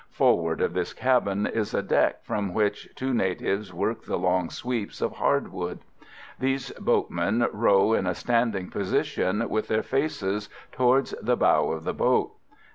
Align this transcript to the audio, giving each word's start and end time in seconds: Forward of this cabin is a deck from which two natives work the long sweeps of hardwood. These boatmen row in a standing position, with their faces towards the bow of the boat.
Forward 0.09 0.61
of 0.61 0.73
this 0.73 0.93
cabin 0.93 1.45
is 1.45 1.75
a 1.75 1.83
deck 1.83 2.25
from 2.25 2.55
which 2.55 2.89
two 2.95 3.13
natives 3.13 3.71
work 3.71 4.03
the 4.03 4.17
long 4.17 4.49
sweeps 4.49 4.99
of 4.99 5.11
hardwood. 5.17 5.77
These 6.39 6.71
boatmen 6.79 7.45
row 7.53 7.93
in 7.93 8.07
a 8.07 8.15
standing 8.15 8.71
position, 8.71 9.47
with 9.47 9.67
their 9.67 9.83
faces 9.83 10.49
towards 10.71 11.11
the 11.21 11.37
bow 11.37 11.69
of 11.71 11.83
the 11.83 11.93
boat. 11.93 12.31